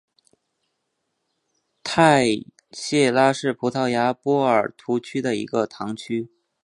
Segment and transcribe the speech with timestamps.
[1.83, 2.25] 泰
[2.71, 6.27] 谢拉是葡萄牙波尔图区的一个堂区。